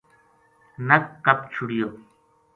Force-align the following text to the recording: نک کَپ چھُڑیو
نک 0.87 1.03
کَپ 1.25 1.39
چھُڑیو 1.53 1.89